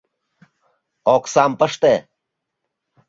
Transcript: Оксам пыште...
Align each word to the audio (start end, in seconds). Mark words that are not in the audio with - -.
Оксам 1.15 1.51
пыште... 1.59 1.95